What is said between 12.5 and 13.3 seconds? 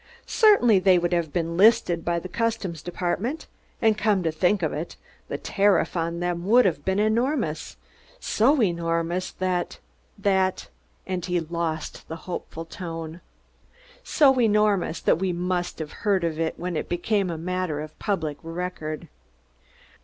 tone